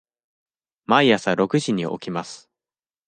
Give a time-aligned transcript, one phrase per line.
[0.87, 2.49] 毎朝六時に起きます。